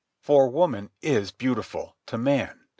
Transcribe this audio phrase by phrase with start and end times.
[0.19, 1.95] For woman is beautiful...
[2.07, 2.61] to man.